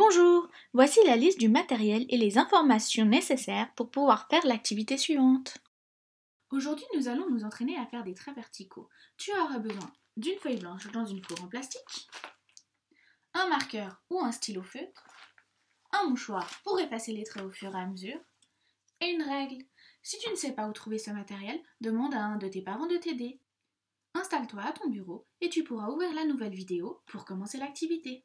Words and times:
Bonjour, 0.00 0.48
voici 0.74 1.00
la 1.06 1.16
liste 1.16 1.40
du 1.40 1.48
matériel 1.48 2.06
et 2.08 2.16
les 2.16 2.38
informations 2.38 3.04
nécessaires 3.04 3.74
pour 3.74 3.90
pouvoir 3.90 4.28
faire 4.28 4.46
l'activité 4.46 4.96
suivante. 4.96 5.58
Aujourd'hui, 6.52 6.84
nous 6.94 7.08
allons 7.08 7.28
nous 7.28 7.42
entraîner 7.42 7.76
à 7.76 7.86
faire 7.86 8.04
des 8.04 8.14
traits 8.14 8.36
verticaux. 8.36 8.88
Tu 9.16 9.32
auras 9.32 9.58
besoin 9.58 9.92
d'une 10.16 10.38
feuille 10.38 10.60
blanche 10.60 10.86
dans 10.92 11.04
une 11.04 11.24
four 11.24 11.42
en 11.42 11.48
plastique, 11.48 12.08
un 13.34 13.48
marqueur 13.48 14.00
ou 14.08 14.20
un 14.20 14.30
stylo 14.30 14.62
feutre, 14.62 15.04
un 15.90 16.08
mouchoir 16.08 16.48
pour 16.62 16.78
effacer 16.78 17.12
les 17.12 17.24
traits 17.24 17.46
au 17.46 17.50
fur 17.50 17.74
et 17.74 17.80
à 17.80 17.86
mesure, 17.86 18.20
et 19.00 19.10
une 19.10 19.22
règle. 19.22 19.64
Si 20.04 20.16
tu 20.20 20.30
ne 20.30 20.36
sais 20.36 20.52
pas 20.52 20.68
où 20.68 20.72
trouver 20.72 20.98
ce 20.98 21.10
matériel, 21.10 21.60
demande 21.80 22.14
à 22.14 22.22
un 22.22 22.36
de 22.36 22.46
tes 22.46 22.62
parents 22.62 22.86
de 22.86 22.98
t'aider. 22.98 23.40
Installe-toi 24.14 24.62
à 24.62 24.70
ton 24.70 24.90
bureau 24.90 25.26
et 25.40 25.48
tu 25.48 25.64
pourras 25.64 25.88
ouvrir 25.88 26.14
la 26.14 26.24
nouvelle 26.24 26.54
vidéo 26.54 27.02
pour 27.06 27.24
commencer 27.24 27.58
l'activité. 27.58 28.24